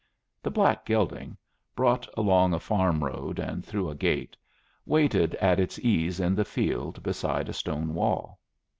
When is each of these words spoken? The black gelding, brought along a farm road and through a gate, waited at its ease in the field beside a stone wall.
The 0.41 0.49
black 0.49 0.83
gelding, 0.83 1.37
brought 1.75 2.07
along 2.17 2.55
a 2.55 2.59
farm 2.59 3.03
road 3.03 3.37
and 3.37 3.63
through 3.63 3.87
a 3.87 3.93
gate, 3.93 4.35
waited 4.83 5.35
at 5.35 5.59
its 5.59 5.77
ease 5.77 6.19
in 6.19 6.33
the 6.33 6.43
field 6.43 7.03
beside 7.03 7.49
a 7.49 7.53
stone 7.53 7.93
wall. 7.93 8.39